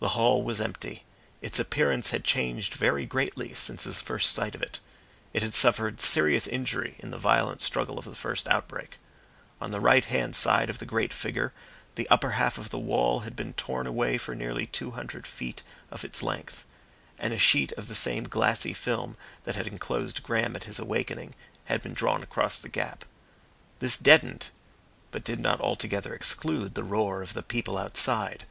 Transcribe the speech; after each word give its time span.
The 0.00 0.08
hall 0.18 0.42
was 0.42 0.60
empty. 0.60 1.04
Its 1.40 1.60
appearance 1.60 2.10
had 2.10 2.24
changed 2.24 2.74
very 2.74 3.06
greatly 3.06 3.54
since 3.54 3.84
his 3.84 4.00
first 4.00 4.32
sight 4.32 4.56
of 4.56 4.60
it. 4.60 4.80
It 5.32 5.40
had 5.40 5.54
suffered 5.54 6.00
serious 6.00 6.48
injury 6.48 6.96
in 6.98 7.12
the 7.12 7.16
violent 7.16 7.62
struggle 7.62 7.96
of 7.96 8.06
the 8.06 8.16
first 8.16 8.48
outbreak. 8.48 8.98
On 9.60 9.70
the 9.70 9.78
right 9.78 10.04
hand 10.04 10.34
side 10.34 10.68
of 10.68 10.80
the 10.80 10.84
great 10.84 11.12
figure 11.14 11.52
the 11.94 12.08
upper 12.10 12.32
half 12.32 12.58
of 12.58 12.70
the 12.70 12.78
wall 12.80 13.20
had 13.20 13.36
been 13.36 13.52
torn 13.52 13.86
away 13.86 14.18
for 14.18 14.34
nearly 14.34 14.66
two 14.66 14.90
hundred 14.98 15.28
feet 15.28 15.62
of 15.92 16.02
its 16.04 16.24
length, 16.24 16.64
and 17.16 17.32
a 17.32 17.38
sheet 17.38 17.70
of 17.74 17.86
the 17.86 17.94
same 17.94 18.24
glassy 18.24 18.72
film 18.74 19.16
that 19.44 19.54
had 19.54 19.68
enclosed 19.68 20.24
Graham 20.24 20.56
at 20.56 20.64
his 20.64 20.80
awakening 20.80 21.36
had 21.66 21.82
been 21.82 21.94
drawn 21.94 22.24
across 22.24 22.58
the 22.58 22.68
gap. 22.68 23.04
This 23.78 23.96
deadened, 23.96 24.48
but 25.12 25.22
did 25.22 25.38
not 25.38 25.60
altogether 25.60 26.16
exclude 26.16 26.74
the 26.74 26.82
roar 26.82 27.22
of 27.22 27.34
the 27.34 27.44
people 27.44 27.78
outside. 27.78 28.44